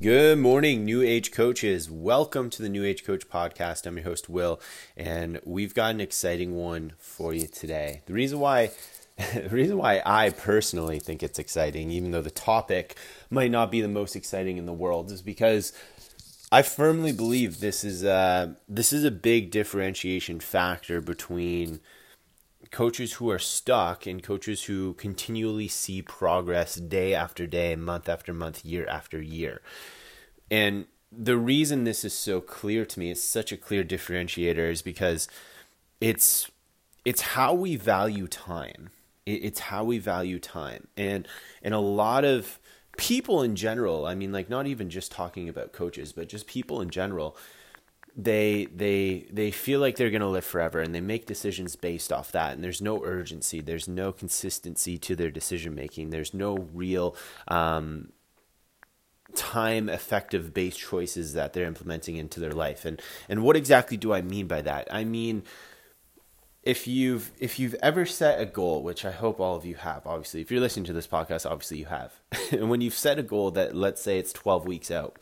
[0.00, 1.88] Good morning, New Age coaches.
[1.88, 3.86] Welcome to the New Age Coach Podcast.
[3.86, 4.60] I'm your host, Will,
[4.96, 8.02] and we've got an exciting one for you today.
[8.06, 8.72] The reason why
[9.16, 12.96] the reason why I personally think it's exciting, even though the topic
[13.30, 15.72] might not be the most exciting in the world, is because
[16.50, 21.78] I firmly believe this is a, this is a big differentiation factor between
[22.70, 28.32] coaches who are stuck and coaches who continually see progress day after day, month after
[28.32, 29.60] month, year after year.
[30.50, 34.82] And the reason this is so clear to me, it's such a clear differentiator, is
[34.82, 35.28] because
[36.00, 36.50] it's
[37.04, 38.90] it's how we value time.
[39.26, 41.26] It's how we value time, and
[41.62, 42.58] and a lot of
[42.98, 44.06] people in general.
[44.06, 47.36] I mean, like not even just talking about coaches, but just people in general
[48.16, 52.12] they they they feel like they're going to live forever and they make decisions based
[52.12, 56.68] off that and there's no urgency there's no consistency to their decision making there's no
[56.72, 57.16] real
[57.48, 58.12] um,
[59.34, 62.84] time effective based choices that they're implementing into their life.
[62.84, 64.88] And and what exactly do i mean by that?
[64.90, 65.42] I mean
[66.62, 70.06] if you've if you've ever set a goal which i hope all of you have
[70.06, 72.14] obviously if you're listening to this podcast obviously you have
[72.52, 75.18] and when you've set a goal that let's say it's 12 weeks out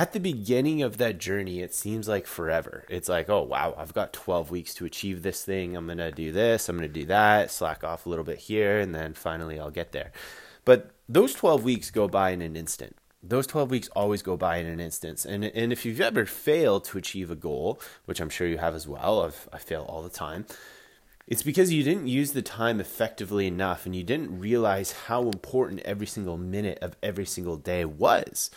[0.00, 2.86] at the beginning of that journey, it seems like forever.
[2.88, 5.76] It's like, oh, wow, I've got 12 weeks to achieve this thing.
[5.76, 8.38] I'm going to do this, I'm going to do that, slack off a little bit
[8.38, 10.10] here, and then finally I'll get there.
[10.64, 12.96] But those 12 weeks go by in an instant.
[13.22, 15.26] Those 12 weeks always go by in an instant.
[15.26, 18.74] And, and if you've ever failed to achieve a goal, which I'm sure you have
[18.74, 20.46] as well, I've, I fail all the time,
[21.26, 25.80] it's because you didn't use the time effectively enough and you didn't realize how important
[25.80, 28.50] every single minute of every single day was.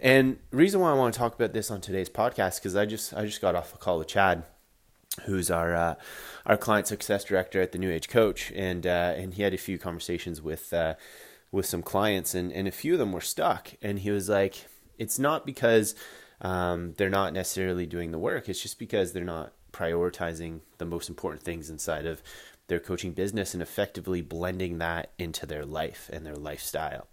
[0.00, 3.12] And reason why I want to talk about this on today's podcast because I just
[3.14, 4.44] I just got off a call with Chad,
[5.24, 5.94] who's our uh,
[6.46, 9.58] our client success director at the New Age Coach, and uh, and he had a
[9.58, 10.94] few conversations with uh,
[11.50, 14.66] with some clients, and and a few of them were stuck, and he was like,
[14.98, 15.96] it's not because
[16.40, 21.08] um, they're not necessarily doing the work, it's just because they're not prioritizing the most
[21.08, 22.22] important things inside of
[22.68, 27.08] their coaching business and effectively blending that into their life and their lifestyle.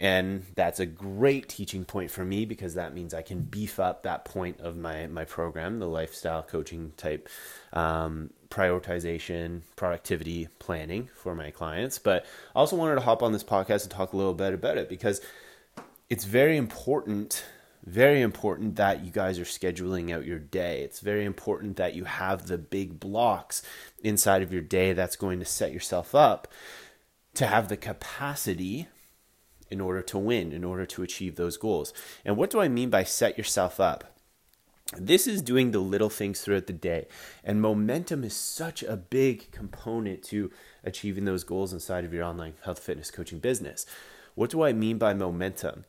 [0.00, 4.02] And that's a great teaching point for me because that means I can beef up
[4.02, 7.28] that point of my, my program, the lifestyle coaching type
[7.74, 11.98] um, prioritization, productivity planning for my clients.
[11.98, 12.24] But
[12.56, 14.88] I also wanted to hop on this podcast and talk a little bit about it
[14.88, 15.20] because
[16.08, 17.44] it's very important
[17.82, 20.82] very important that you guys are scheduling out your day.
[20.82, 23.62] It's very important that you have the big blocks
[24.04, 26.46] inside of your day that's going to set yourself up
[27.34, 28.86] to have the capacity
[29.70, 31.92] in order to win, in order to achieve those goals.
[32.24, 34.16] And what do I mean by set yourself up?
[34.96, 37.06] This is doing the little things throughout the day.
[37.44, 40.50] And momentum is such a big component to
[40.82, 43.86] achieving those goals inside of your online health fitness coaching business.
[44.34, 45.84] What do I mean by momentum?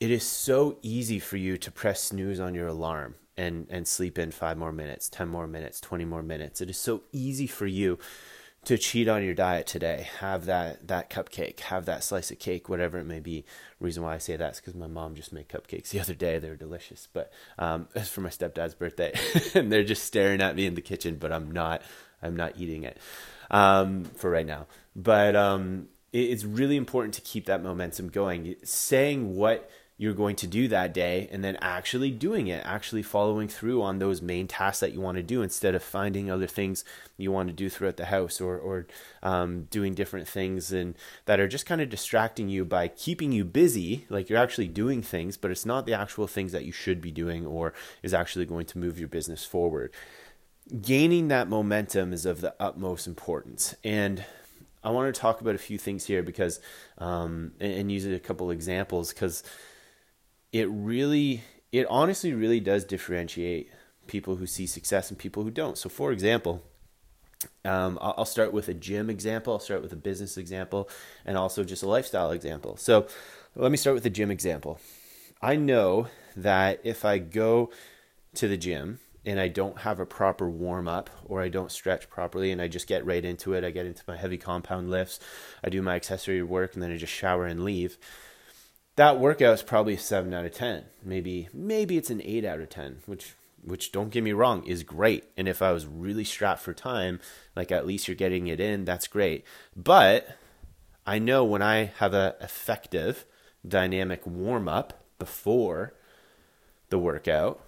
[0.00, 4.18] It is so easy for you to press snooze on your alarm and, and sleep
[4.18, 6.60] in five more minutes, 10 more minutes, 20 more minutes.
[6.60, 7.98] It is so easy for you
[8.66, 10.08] to cheat on your diet today.
[10.20, 13.44] Have that that cupcake, have that slice of cake, whatever it may be.
[13.80, 16.38] Reason why I say that is because my mom just made cupcakes the other day.
[16.38, 19.12] They were delicious, but um, it's for my stepdad's birthday,
[19.54, 21.16] and they're just staring at me in the kitchen.
[21.16, 21.82] But I'm not
[22.22, 22.98] I'm not eating it
[23.50, 24.66] um, for right now.
[24.96, 28.56] But um, it, it's really important to keep that momentum going.
[28.64, 33.46] Saying what you're going to do that day and then actually doing it, actually following
[33.46, 36.84] through on those main tasks that you want to do instead of finding other things
[37.16, 38.86] you want to do throughout the house or, or
[39.22, 40.96] um, doing different things and
[41.26, 44.04] that are just kind of distracting you by keeping you busy.
[44.08, 47.12] Like you're actually doing things, but it's not the actual things that you should be
[47.12, 47.72] doing or
[48.02, 49.92] is actually going to move your business forward.
[50.80, 53.76] Gaining that momentum is of the utmost importance.
[53.84, 54.24] And
[54.82, 56.58] I want to talk about a few things here because,
[56.98, 59.44] um, and, and use a couple examples because
[60.54, 61.42] it really,
[61.72, 63.70] it honestly really does differentiate
[64.06, 65.76] people who see success and people who don't.
[65.76, 66.62] So, for example,
[67.64, 70.88] um, I'll start with a gym example, I'll start with a business example,
[71.26, 72.76] and also just a lifestyle example.
[72.76, 73.08] So,
[73.56, 74.78] let me start with the gym example.
[75.42, 76.06] I know
[76.36, 77.70] that if I go
[78.34, 82.08] to the gym and I don't have a proper warm up or I don't stretch
[82.08, 85.18] properly and I just get right into it, I get into my heavy compound lifts,
[85.64, 87.98] I do my accessory work, and then I just shower and leave
[88.96, 90.84] that workout is probably a seven out of ten.
[91.02, 94.82] Maybe maybe it's an eight out of ten, which which don't get me wrong is
[94.82, 95.24] great.
[95.36, 97.20] And if I was really strapped for time,
[97.56, 99.44] like at least you're getting it in, that's great.
[99.74, 100.36] But
[101.06, 103.24] I know when I have a effective
[103.66, 105.94] dynamic warm up before
[106.90, 107.60] the workout,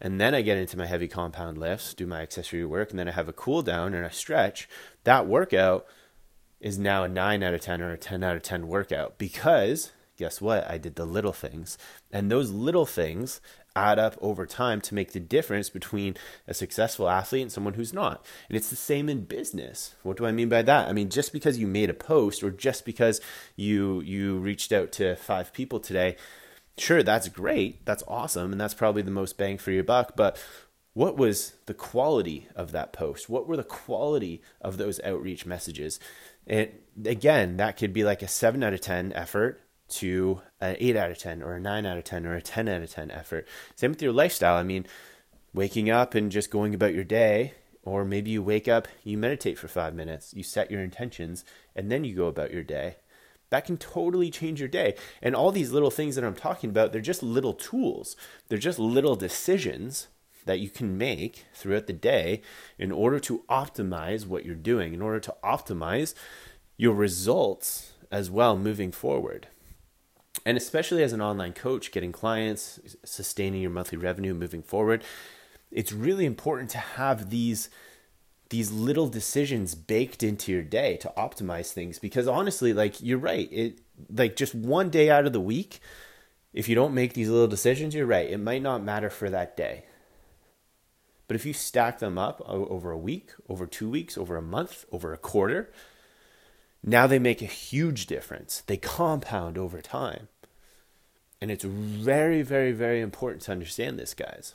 [0.00, 3.08] and then I get into my heavy compound lifts, do my accessory work, and then
[3.08, 4.68] I have a cool down and a stretch,
[5.02, 5.86] that workout
[6.60, 9.92] is now a 9 out of 10 or a 10 out of 10 workout because
[10.18, 10.68] guess what?
[10.68, 11.78] I did the little things.
[12.12, 13.40] And those little things
[13.76, 16.16] add up over time to make the difference between
[16.48, 18.26] a successful athlete and someone who's not.
[18.48, 19.94] And it's the same in business.
[20.02, 20.88] What do I mean by that?
[20.88, 23.20] I mean just because you made a post or just because
[23.56, 26.16] you you reached out to 5 people today,
[26.76, 27.86] sure that's great.
[27.86, 30.36] That's awesome and that's probably the most bang for your buck, but
[30.94, 33.28] what was the quality of that post?
[33.28, 36.00] What were the quality of those outreach messages?
[36.44, 36.70] And
[37.04, 41.10] again, that could be like a 7 out of 10 effort to an 8 out
[41.10, 43.46] of 10 or a 9 out of 10 or a 10 out of 10 effort.
[43.74, 44.56] Same with your lifestyle.
[44.56, 44.86] I mean,
[45.54, 49.58] waking up and just going about your day, or maybe you wake up, you meditate
[49.58, 51.44] for five minutes, you set your intentions,
[51.74, 52.96] and then you go about your day.
[53.50, 54.94] That can totally change your day.
[55.22, 58.14] And all these little things that I'm talking about, they're just little tools.
[58.48, 60.08] They're just little decisions
[60.44, 62.42] that you can make throughout the day
[62.78, 66.14] in order to optimize what you're doing, in order to optimize
[66.76, 69.48] your results as well moving forward.
[70.46, 75.04] And especially as an online coach, getting clients, sustaining your monthly revenue moving forward,
[75.70, 77.68] it's really important to have these
[78.50, 81.98] these little decisions baked into your day to optimize things.
[81.98, 83.46] Because honestly like you're right.
[83.52, 83.80] It
[84.10, 85.80] like just one day out of the week
[86.54, 88.30] if you don't make these little decisions you're right.
[88.30, 89.84] It might not matter for that day.
[91.26, 94.86] But if you stack them up over a week over 2 weeks over a month
[94.90, 95.70] over a quarter
[96.82, 98.62] now they make a huge difference.
[98.66, 100.28] They compound over time.
[101.40, 104.54] And it's very, very, very important to understand this, guys.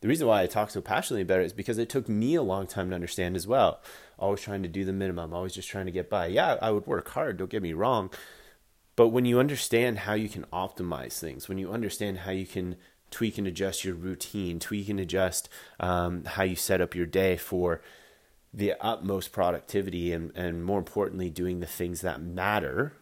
[0.00, 2.42] The reason why I talk so passionately about it is because it took me a
[2.42, 3.80] long time to understand as well.
[4.18, 6.26] Always trying to do the minimum, always just trying to get by.
[6.26, 8.10] Yeah, I would work hard, don't get me wrong.
[8.96, 12.76] But when you understand how you can optimize things, when you understand how you can
[13.10, 15.48] tweak and adjust your routine, tweak and adjust
[15.78, 17.82] um, how you set up your day for
[18.52, 22.94] the utmost productivity and, and more importantly, doing the things that matter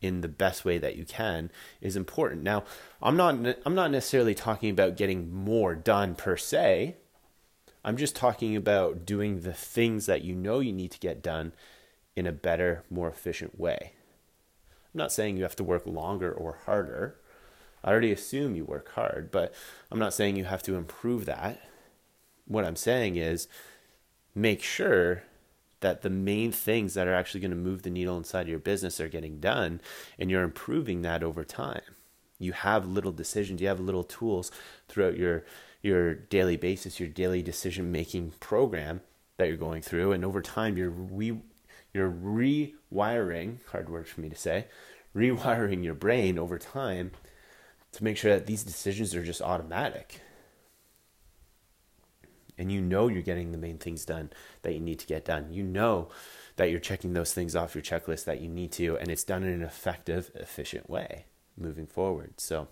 [0.00, 1.50] in the best way that you can
[1.80, 2.42] is important.
[2.42, 2.64] Now,
[3.02, 3.34] I'm not
[3.64, 6.96] I'm not necessarily talking about getting more done per se.
[7.84, 11.52] I'm just talking about doing the things that you know you need to get done
[12.16, 13.92] in a better, more efficient way.
[14.92, 17.16] I'm not saying you have to work longer or harder.
[17.84, 19.54] I already assume you work hard, but
[19.92, 21.60] I'm not saying you have to improve that.
[22.46, 23.46] What I'm saying is
[24.36, 25.22] make sure
[25.80, 29.00] that the main things that are actually going to move the needle inside your business
[29.00, 29.80] are getting done
[30.18, 31.80] and you're improving that over time.
[32.38, 34.50] You have little decisions you have little tools
[34.88, 35.44] throughout your
[35.80, 39.00] your daily basis your daily decision making program
[39.38, 41.38] that you're going through and over time you're re,
[41.94, 44.66] you're rewiring hard word for me to say
[45.14, 47.10] rewiring your brain over time
[47.92, 50.20] to make sure that these decisions are just automatic
[52.58, 54.30] and you know you're getting the main things done
[54.62, 55.52] that you need to get done.
[55.52, 56.08] You know
[56.56, 59.42] that you're checking those things off your checklist that you need to, and it's done
[59.42, 61.26] in an effective, efficient way
[61.56, 62.34] moving forward.
[62.40, 62.68] So,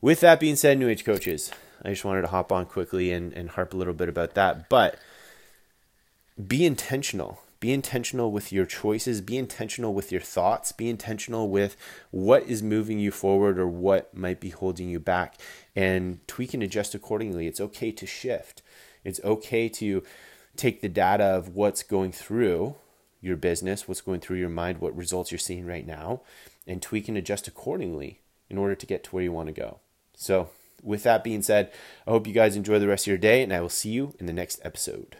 [0.00, 1.50] with that being said, New Age coaches,
[1.82, 4.68] I just wanted to hop on quickly and, and harp a little bit about that.
[4.68, 4.98] But
[6.46, 7.40] be intentional.
[7.60, 9.20] Be intentional with your choices.
[9.20, 10.70] Be intentional with your thoughts.
[10.70, 11.76] Be intentional with
[12.10, 15.36] what is moving you forward or what might be holding you back
[15.74, 17.46] and tweak and adjust accordingly.
[17.48, 18.62] It's okay to shift.
[19.02, 20.04] It's okay to
[20.56, 22.76] take the data of what's going through
[23.20, 26.22] your business, what's going through your mind, what results you're seeing right now,
[26.66, 29.80] and tweak and adjust accordingly in order to get to where you want to go.
[30.14, 30.50] So,
[30.82, 31.72] with that being said,
[32.06, 34.14] I hope you guys enjoy the rest of your day, and I will see you
[34.20, 35.16] in the next episode.